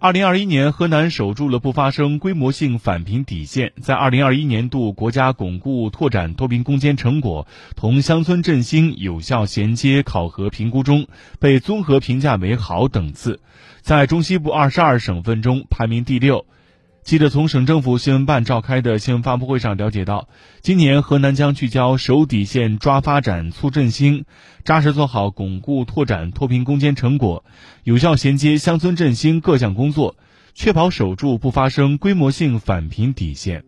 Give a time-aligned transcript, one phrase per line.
[0.00, 11.08] 二零二一年，河南守住了不发生规模性返贫底线，在二零二一年度国家巩固拓展脱贫攻坚成果同乡村振兴有效衔接考核评估中，
[11.40, 13.40] 被综合评价为好等次，
[13.80, 16.46] 在中西部二十二省份中排名第六。
[17.04, 20.28] 记者从省政府新闻办召开的新闻发布会上了解到，
[20.60, 24.26] 今年河南将聚焦守底线、抓发展、促振兴，
[24.62, 27.44] 扎实做好巩固拓展脱贫攻坚成果、
[27.84, 30.16] 有效衔接乡村振兴各项工作，
[30.52, 33.64] 确保守住不发生规模性返贫底线。